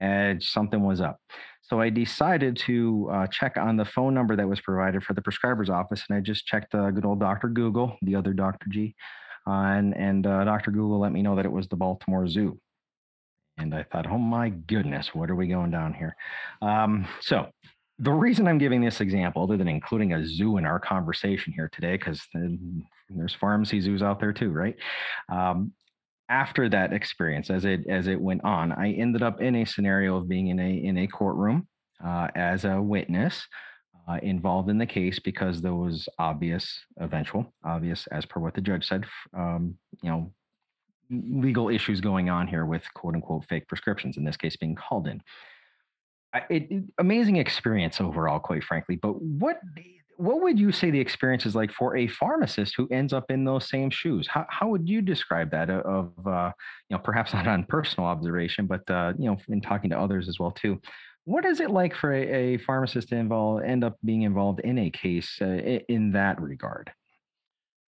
[0.00, 1.20] And something was up.
[1.62, 5.22] So I decided to uh, check on the phone number that was provided for the
[5.22, 6.04] prescriber's office.
[6.08, 7.48] And I just checked uh, good old Dr.
[7.48, 8.68] Google, the other Dr.
[8.68, 8.94] G.
[9.46, 10.70] Uh, and and uh, Dr.
[10.70, 12.58] Google let me know that it was the Baltimore Zoo.
[13.60, 16.16] And I thought, oh my goodness, what are we going down here?
[16.62, 17.48] Um, so
[17.98, 21.68] the reason I'm giving this example, other than including a zoo in our conversation here
[21.72, 22.20] today, because
[23.10, 24.76] there's pharmacy zoos out there too, right?
[25.30, 25.72] Um,
[26.30, 30.16] after that experience, as it as it went on, I ended up in a scenario
[30.16, 31.66] of being in a in a courtroom
[32.02, 33.46] uh, as a witness
[34.08, 38.60] uh, involved in the case because there was obvious, eventual, obvious, as per what the
[38.60, 39.04] judge said,
[39.36, 40.32] um, you know,
[41.10, 45.06] legal issues going on here with quote unquote fake prescriptions, in this case being called
[45.06, 45.22] in.
[46.48, 48.96] It, it, amazing experience overall, quite frankly.
[48.96, 49.60] But what
[50.20, 53.44] what would you say the experience is like for a pharmacist who ends up in
[53.44, 54.28] those same shoes?
[54.28, 56.52] How, how would you describe that uh, of, uh,
[56.90, 60.28] you know, perhaps not on personal observation, but, uh, you know, in talking to others
[60.28, 60.78] as well, too.
[61.24, 64.78] What is it like for a, a pharmacist to involve, end up being involved in
[64.78, 66.92] a case uh, in that regard?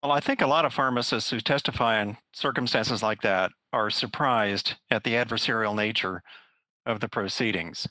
[0.02, 4.74] Well, I think a lot of pharmacists who testify in circumstances like that are surprised
[4.90, 6.22] at the adversarial nature
[6.84, 7.86] of the proceedings.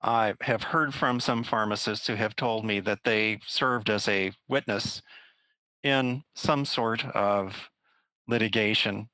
[0.00, 4.32] I have heard from some pharmacists who have told me that they served as a
[4.48, 5.02] witness
[5.82, 7.68] in some sort of
[8.26, 9.10] litigation,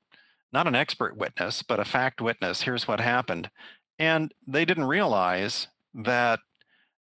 [0.53, 2.61] not an expert witness, but a fact witness.
[2.61, 3.49] Here's what happened.
[3.99, 6.39] And they didn't realize that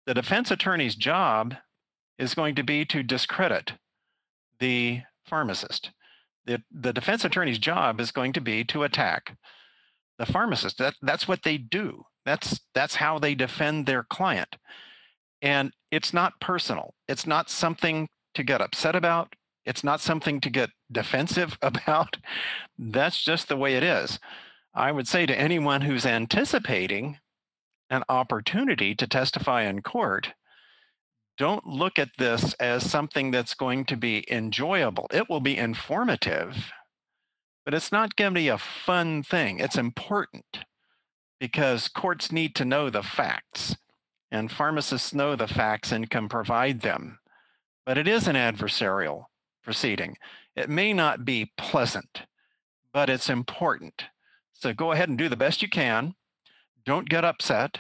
[0.08, 1.54] the defense attorney's job
[2.18, 3.74] is going to be to discredit
[4.60, 5.92] the pharmacist.
[6.46, 9.38] The, the defense attorney's job is going to be to attack
[10.18, 10.78] the pharmacist.
[10.80, 12.04] That, that's what they do.
[12.26, 14.58] That's that's how they defend their client.
[15.42, 16.94] And it's not personal.
[17.08, 19.34] It's not something to get upset about.
[19.66, 22.18] It's not something to get defensive about.
[22.78, 24.20] That's just the way it is.
[24.74, 27.18] I would say to anyone who's anticipating
[27.90, 30.34] an opportunity to testify in court,
[31.40, 35.08] don't look at this as something that's going to be enjoyable.
[35.10, 36.72] It will be informative,
[37.64, 39.60] but it's not going to be a fun thing.
[39.60, 40.66] It's important
[41.40, 43.78] because courts need to know the facts,
[44.30, 47.20] and pharmacists know the facts and can provide them.
[47.86, 49.24] But it is an adversarial
[49.64, 50.18] proceeding.
[50.58, 52.24] It may not be pleasant,
[52.94, 54.04] but it's important.
[54.52, 56.16] So go ahead and do the best you can.
[56.86, 57.78] Don't get upset.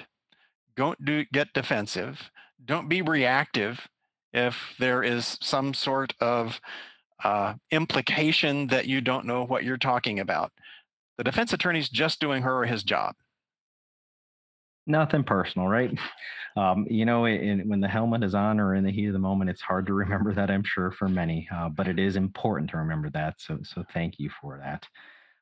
[0.77, 2.31] Don't do, get defensive.
[2.63, 3.87] Don't be reactive
[4.33, 6.59] if there is some sort of
[7.23, 10.51] uh, implication that you don't know what you're talking about.
[11.17, 13.15] The defense attorney's just doing her or his job
[14.89, 15.97] nothing personal, right?
[16.57, 19.19] Um, you know, in, when the helmet is on or in the heat of the
[19.19, 20.51] moment, it's hard to remember that.
[20.51, 23.35] I'm sure for many, uh, but it is important to remember that.
[23.39, 24.85] So, so thank you for that.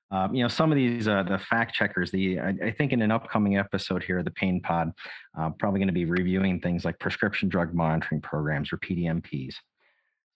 [0.10, 2.12] Um, you know, some of these uh, the fact checkers.
[2.12, 4.94] The I, I, think in an upcoming episode here, the Pain Pod,
[5.38, 9.56] uh, probably going to be reviewing things like prescription drug monitoring programs or PDMPs.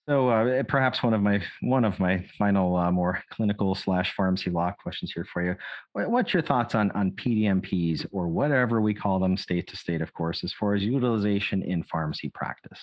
[0.08, 4.14] So uh, eh, perhaps one of my one of my final uh, more clinical slash
[4.14, 5.56] pharmacy law questions here for you.
[5.92, 10.12] What's your thoughts on on PDMPs or whatever we call them, state to state, of
[10.12, 12.80] course, as far as utilization in pharmacy practice?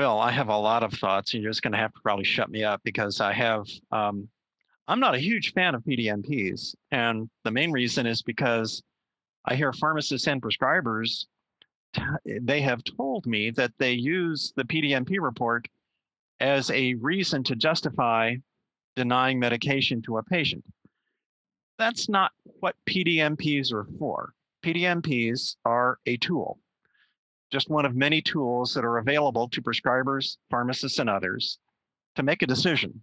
[0.00, 2.24] Well, I have a lot of thoughts, and you're just going to have to probably
[2.24, 3.66] shut me up because I have.
[3.92, 4.28] Um,
[4.86, 8.82] I'm not a huge fan of PDMPs, and the main reason is because
[9.46, 11.26] I hear pharmacists and prescribers
[12.40, 15.68] they have told me that they use the PDMP report
[16.40, 18.34] as a reason to justify
[18.96, 20.64] denying medication to a patient.
[21.78, 24.32] That's not what PDMPs are for.
[24.64, 26.58] PDMPs are a tool,
[27.52, 31.58] just one of many tools that are available to prescribers, pharmacists, and others
[32.16, 33.02] to make a decision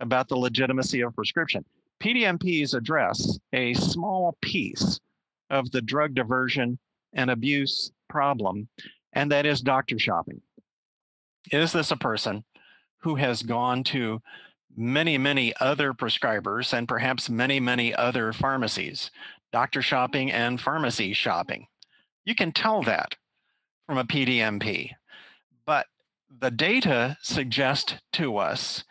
[0.00, 1.64] about the legitimacy of prescription.
[2.02, 4.98] PDMPs address a small piece
[5.50, 6.78] of the drug diversion
[7.12, 8.68] and abuse problem,
[9.12, 10.40] and that is doctor shopping.
[11.52, 12.44] Is this a person
[12.98, 14.20] who has gone to
[14.76, 19.10] many, many other prescribers and perhaps many, many other pharmacies,
[19.52, 21.66] doctor shopping and pharmacy shopping.
[22.24, 23.16] You can tell that
[23.86, 24.90] from a PDMP.
[25.66, 25.86] But
[26.40, 28.84] the data suggest to us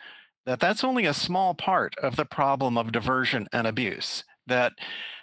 [0.46, 4.72] that that's only a small part of the problem of diversion and abuse, that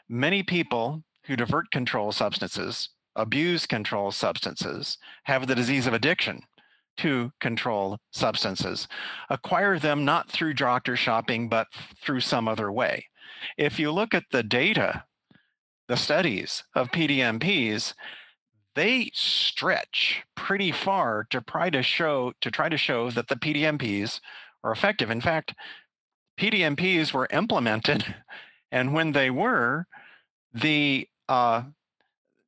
[0.07, 6.41] many people who divert control substances, abuse control substances, have the disease of addiction
[6.97, 8.87] to control substances.
[9.29, 11.67] Acquire them not through doctor shopping, but
[12.01, 13.05] through some other way.
[13.57, 15.03] If you look at the data,
[15.87, 17.93] the studies of PDMPs,
[18.75, 24.19] they stretch pretty far to try to show to try to show that the PDMPs
[24.63, 25.09] are effective.
[25.09, 25.53] In fact,
[26.39, 28.15] PDMPs were implemented,
[28.71, 29.87] and when they were,
[30.53, 31.63] the uh,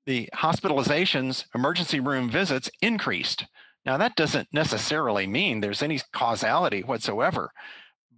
[0.05, 3.45] the hospitalizations, emergency room visits increased.
[3.85, 7.51] Now, that doesn't necessarily mean there's any causality whatsoever.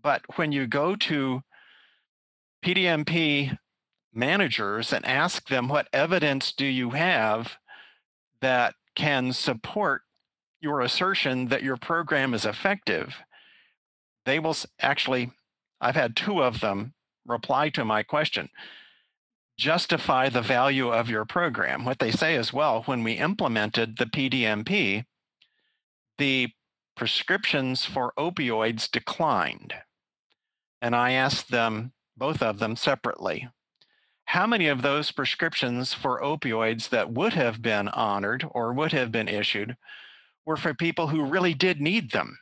[0.01, 1.41] But when you go to
[2.63, 3.57] PDMP
[4.13, 7.57] managers and ask them what evidence do you have
[8.41, 10.01] that can support
[10.59, 13.15] your assertion that your program is effective,
[14.25, 15.31] they will actually,
[15.79, 16.93] I've had two of them
[17.25, 18.49] reply to my question
[19.57, 21.85] justify the value of your program.
[21.85, 25.05] What they say is, well, when we implemented the PDMP,
[26.17, 26.49] the
[26.95, 29.75] prescriptions for opioids declined.
[30.81, 33.49] And I asked them, both of them separately,
[34.25, 39.11] how many of those prescriptions for opioids that would have been honored or would have
[39.11, 39.77] been issued
[40.45, 42.39] were for people who really did need them,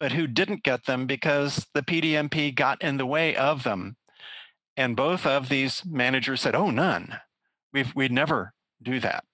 [0.00, 3.96] but who didn't get them because the PDMP got in the way of them?
[4.76, 7.20] And both of these managers said, oh, none.
[7.72, 9.24] We've, we'd never do that.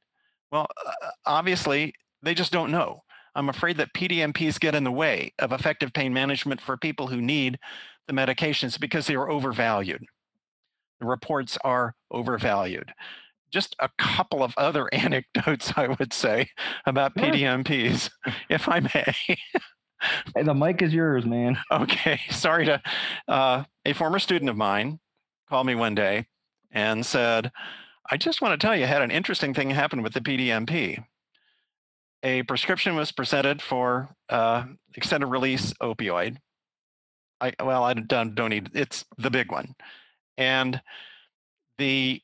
[0.51, 3.05] Well, uh, obviously, they just don't know.
[3.37, 7.21] I'm afraid that PDMPs get in the way of effective pain management for people who
[7.21, 7.59] need
[8.09, 10.05] the medications because they are overvalued.
[11.01, 12.93] The reports are overvalued.
[13.53, 16.51] Just a couple of other anecdotes, I would say,
[16.87, 17.15] about.
[17.15, 18.11] PDMPs,
[18.49, 19.15] if I may.
[20.35, 21.59] hey, the mic is yours, man.
[21.71, 22.21] Okay.
[22.31, 22.83] Sorry to.
[23.29, 24.99] Uh, a former student of mine
[25.49, 26.27] called me one day
[26.71, 27.53] and said,
[28.11, 31.05] I just want to tell you, I had an interesting thing happen with the PDMP
[32.27, 34.65] a prescription was presented for uh,
[34.97, 36.39] extended release opioid.
[37.41, 39.75] I well, I don't don't need it's the big one,
[40.37, 40.81] and
[41.79, 42.23] the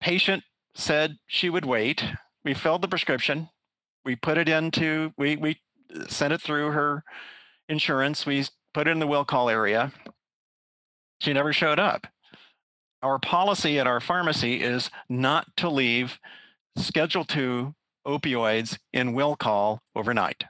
[0.00, 0.42] patient
[0.74, 2.04] said she would wait.
[2.44, 3.48] We filled the prescription.
[4.04, 5.60] We put it into we we
[6.08, 7.04] sent it through her
[7.68, 8.26] insurance.
[8.26, 9.92] We put it in the will call area.
[11.20, 12.06] She never showed up.
[13.02, 16.18] Our policy at our pharmacy is not to leave
[16.76, 17.74] Schedule 2
[18.06, 20.44] opioids in will call overnight.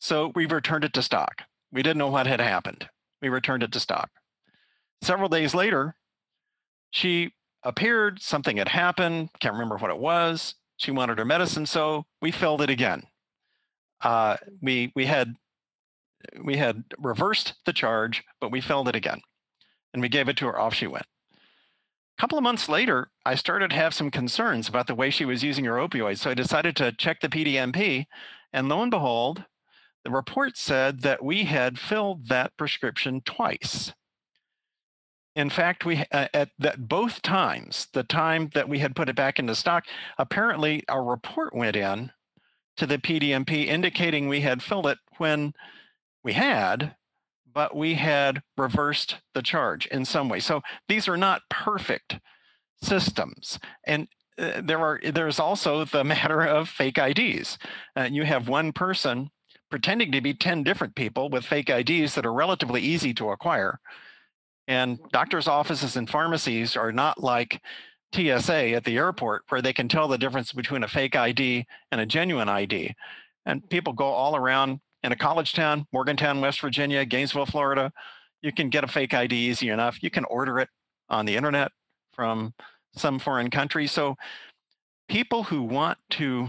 [0.00, 1.42] So we returned it to stock.
[1.72, 2.88] We didn't know what had happened.
[3.22, 4.10] We returned it to stock.
[5.00, 5.96] Several days later,
[6.90, 10.54] she appeared, something had happened, can't remember what it was.
[10.76, 13.04] She wanted her medicine, so we filled it again.
[14.04, 15.34] Uh, we we had
[16.42, 19.20] we had reversed the charge, but we filled it again,
[19.92, 20.58] and we gave it to her.
[20.58, 21.06] Off she went.
[22.16, 25.24] A couple of months later, I started to have some concerns about the way she
[25.24, 26.18] was using her opioids.
[26.18, 28.06] So I decided to check the PDMP.
[28.52, 29.44] And lo and behold,
[30.04, 33.92] the report said that we had filled that prescription twice.
[35.34, 39.16] In fact, we uh, at that both times, the time that we had put it
[39.16, 39.84] back into stock,
[40.16, 42.12] apparently our report went in
[42.76, 45.52] to the PDMP indicating we had filled it when
[46.22, 46.96] we had,
[47.52, 50.40] but we had reversed the charge in some way.
[50.40, 52.18] So these are not perfect
[52.82, 53.58] systems.
[53.86, 54.08] And
[54.38, 57.58] uh, there are there's also the matter of fake IDs.
[57.96, 59.30] Uh, you have one person
[59.70, 63.80] pretending to be 10 different people with fake IDs that are relatively easy to acquire.
[64.66, 67.60] And doctors' offices and pharmacies are not like
[68.14, 72.00] TSA at the airport where they can tell the difference between a fake ID and
[72.00, 72.94] a genuine ID.
[73.46, 77.92] And people go all around in a college town, Morgantown, West Virginia, Gainesville, Florida,
[78.44, 80.02] you can get a fake ID easy enough.
[80.02, 80.68] You can order it
[81.08, 81.72] on the internet
[82.12, 82.52] from
[82.94, 83.86] some foreign country.
[83.86, 84.16] So
[85.08, 86.48] people who want to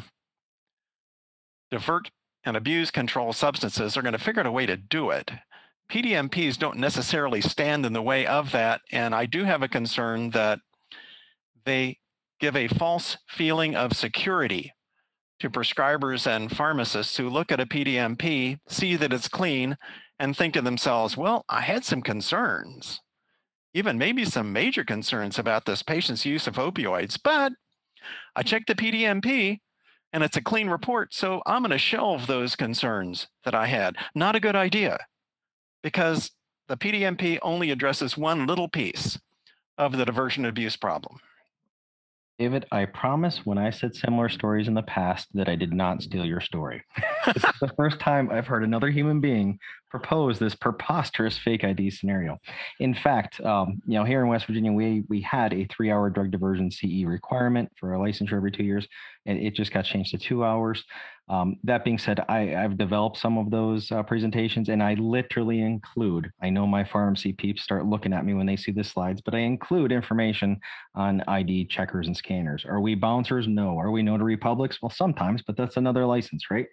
[1.71, 2.11] divert
[2.43, 5.31] and abuse controlled substances are going to figure out a way to do it.
[5.89, 8.81] PDMPs don't necessarily stand in the way of that.
[8.91, 10.59] And I do have a concern that
[11.65, 11.97] they
[12.39, 14.73] give a false feeling of security
[15.39, 19.77] to prescribers and pharmacists who look at a PDMP, see that it's clean,
[20.19, 23.01] and think to themselves, well, I had some concerns,
[23.73, 27.51] even maybe some major concerns about this patient's use of opioids, but
[28.35, 29.59] I checked the PDMP
[30.13, 33.97] and it's a clean report, so I'm going to shelve those concerns that I had.
[34.13, 34.97] Not a good idea
[35.83, 36.31] because
[36.69, 39.19] the PDMP only addresses one little piece
[39.77, 41.19] of the diversion abuse problem.
[42.37, 46.01] David, I promise when I said similar stories in the past that I did not
[46.01, 46.83] steal your story.
[47.27, 49.57] this is the first time I've heard another human being
[49.89, 52.37] propose this preposterous fake ID scenario.
[52.81, 56.31] In fact, um, you know, here in West Virginia, we we had a three-hour drug
[56.31, 58.85] diversion CE requirement for a licensure every two years,
[59.25, 60.83] and it just got changed to two hours.
[61.27, 65.61] Um, that being said, I, have developed some of those uh, presentations and I literally
[65.61, 69.21] include, I know my pharmacy peeps start looking at me when they see the slides,
[69.21, 70.59] but I include information
[70.93, 72.63] on ID checkers and scanners.
[72.63, 73.47] Are we bouncers?
[73.47, 73.79] No.
[73.79, 74.81] Are we notary publics?
[74.81, 76.67] Well, sometimes, but that's another license, right?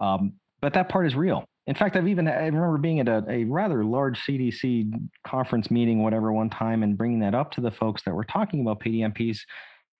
[0.00, 1.44] Um, but that part is real.
[1.66, 4.92] In fact, I've even I remember being at a, a rather large CDC
[5.26, 8.60] conference meeting, whatever, one time, and bringing that up to the folks that were talking
[8.60, 9.38] about PDMPs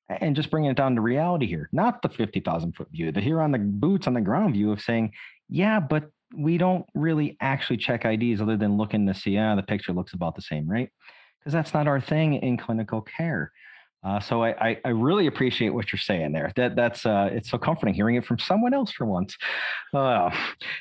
[0.08, 3.40] and just bringing it down to reality here, not the 50,000 foot view, the here
[3.40, 5.12] on the boots on the ground view of saying,
[5.48, 9.62] yeah, but we don't really actually check IDs other than looking to see, yeah, the
[9.62, 10.90] picture looks about the same, right?
[11.38, 13.52] Because that's not our thing in clinical care.
[14.04, 16.52] Uh, so I, I, I, really appreciate what you're saying there.
[16.56, 19.36] That that's uh, it's so comforting hearing it from someone else for once.
[19.94, 20.30] Uh,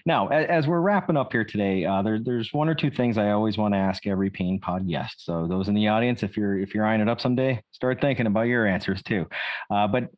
[0.05, 3.17] now, as, as, we're wrapping up here today, uh, there, there's one or two things
[3.17, 5.25] I always want to ask every Pain Pod guest.
[5.25, 8.27] So those in the audience, if you're if you're eyeing it up someday, start thinking
[8.27, 9.25] about your answers too.
[9.71, 10.09] Uh, but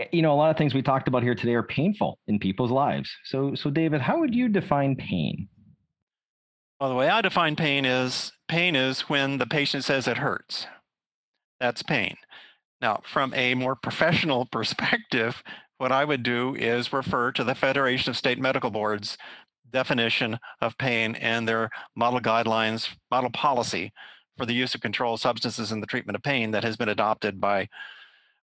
[0.00, 2.38] Eh, you know, a lot of things we talked about here today are painful in
[2.38, 3.10] people's lives.
[3.24, 5.48] So, so David, how would you define pain?
[6.80, 10.66] Well, the way I define pain is pain is when the patient says it hurts.
[11.60, 12.16] That's pain.
[12.80, 15.42] Now, from a more professional perspective,
[15.78, 19.16] what I would do is refer to the Federation of State Medical Boards
[19.72, 23.92] definition of pain and their model guidelines, model policy
[24.36, 27.40] for the use of controlled substances in the treatment of pain that has been adopted
[27.40, 27.68] by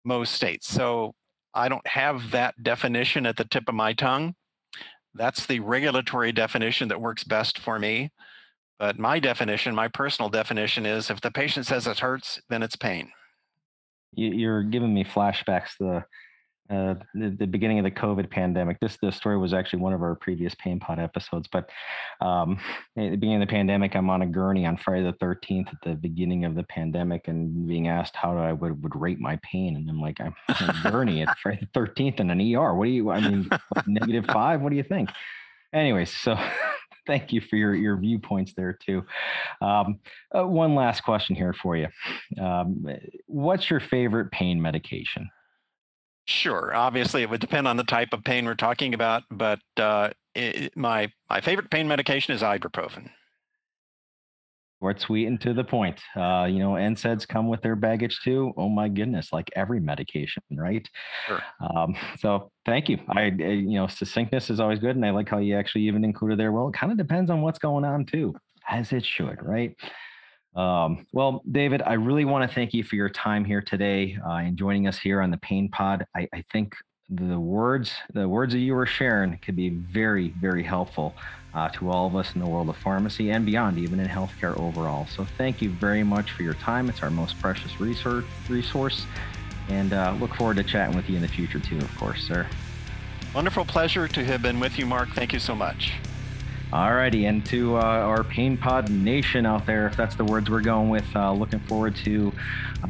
[0.04, 0.66] most states.
[0.68, 1.14] So
[1.54, 4.34] I don't have that definition at the tip of my tongue.
[5.14, 8.10] That's the regulatory definition that works best for me.
[8.78, 12.74] But my definition, my personal definition is if the patient says it hurts, then it's
[12.74, 13.12] pain.
[14.14, 16.04] You're giving me flashbacks to the
[16.70, 18.80] uh, the, the, beginning of the COVID pandemic.
[18.80, 21.46] This the story was actually one of our previous Pain Pod episodes.
[21.52, 21.68] But
[22.20, 22.58] um,
[22.96, 25.78] at the beginning of the pandemic, I'm on a gurney on Friday the 13th at
[25.82, 29.76] the beginning of the pandemic, and being asked how I would, would rate my pain,
[29.76, 32.74] and I'm like, I'm on a gurney at Friday the 13th in an ER.
[32.74, 33.10] What do you?
[33.10, 33.50] I mean,
[33.86, 34.62] negative five.
[34.62, 35.10] What do you think?
[35.74, 36.38] Anyways, so.
[37.06, 39.04] thank you for your, your viewpoints there too.
[39.60, 40.00] Um,
[40.36, 41.88] uh, one last question here for you.
[42.40, 42.86] Um,
[43.26, 45.30] what's your favorite pain medication?
[46.26, 46.74] Sure.
[46.74, 50.76] Obviously, it would depend on the type of pain we're talking about, but uh, it,
[50.76, 53.10] my my favorite pain medication is ibuprofen.
[54.82, 56.00] Short, sweet, and to the point.
[56.16, 58.52] Uh, you know, NSAIDs come with their baggage too.
[58.56, 60.84] Oh my goodness, like every medication, right?
[61.28, 61.40] Sure.
[61.60, 62.98] Um, so thank you.
[63.08, 66.02] I, I, you know, succinctness is always good, and I like how you actually even
[66.02, 66.50] included there.
[66.50, 68.34] Well, it kind of depends on what's going on too,
[68.68, 69.76] as it should, right?
[70.56, 74.38] Um, well, David, I really want to thank you for your time here today uh,
[74.38, 76.04] and joining us here on the Pain Pod.
[76.16, 76.74] I, I, think
[77.14, 81.14] the words, the words that you were sharing, could be very, very helpful
[81.54, 84.58] uh, to all of us in the world of pharmacy and beyond, even in healthcare
[84.58, 85.06] overall.
[85.06, 86.88] So, thank you very much for your time.
[86.88, 89.04] It's our most precious resource, resource,
[89.68, 92.46] and uh, look forward to chatting with you in the future too, of course, sir.
[93.34, 95.10] Wonderful pleasure to have been with you, Mark.
[95.10, 95.92] Thank you so much.
[96.72, 100.62] Alrighty, and to uh, our Pain Pod Nation out there, if that's the words we're
[100.62, 102.32] going with, uh, looking forward to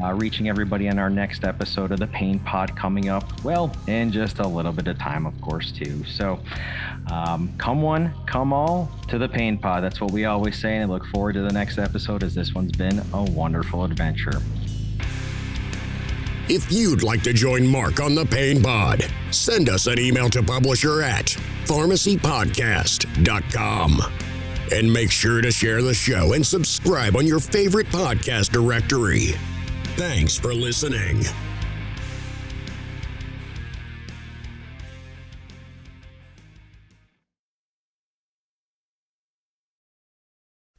[0.00, 3.42] uh, reaching everybody in our next episode of the Pain Pod coming up.
[3.42, 6.04] Well, in just a little bit of time, of course, too.
[6.04, 6.38] So,
[7.10, 9.82] um, come one, come all to the Pain Pod.
[9.82, 12.54] That's what we always say, and I look forward to the next episode as this
[12.54, 14.40] one's been a wonderful adventure.
[16.54, 20.42] If you'd like to join Mark on the Pain Pod, send us an email to
[20.42, 21.28] publisher at
[21.64, 24.00] pharmacypodcast.com.
[24.70, 29.28] And make sure to share the show and subscribe on your favorite podcast directory.
[29.96, 31.24] Thanks for listening.